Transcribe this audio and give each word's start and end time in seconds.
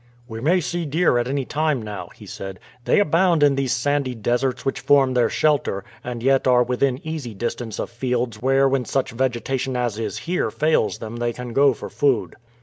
"We 0.27 0.41
may 0.41 0.61
see 0.61 0.87
deer 0.87 1.19
at 1.19 1.27
any 1.27 1.45
time 1.45 1.79
now," 1.83 2.09
he 2.15 2.25
said. 2.25 2.59
"They 2.85 2.99
abound 2.99 3.43
in 3.43 3.53
these 3.53 3.71
sandy 3.71 4.15
deserts 4.15 4.65
which 4.65 4.79
form 4.79 5.13
their 5.13 5.29
shelter, 5.29 5.83
and 6.03 6.23
yet 6.23 6.47
are 6.47 6.63
within 6.63 6.99
easy 7.05 7.35
distance 7.35 7.77
of 7.77 7.91
fields 7.91 8.41
where 8.41 8.67
when 8.67 8.85
such 8.85 9.11
vegetation 9.11 9.77
as 9.77 9.99
is 9.99 10.17
here 10.17 10.49
fails 10.49 10.97
them 10.97 11.17
they 11.17 11.33
can 11.33 11.53
go 11.53 11.75
for 11.75 11.87
food." 11.91 12.35